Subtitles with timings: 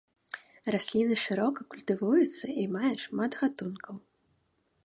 [0.75, 3.95] Расліна шырока культывуецца і мае шмат гатункаў.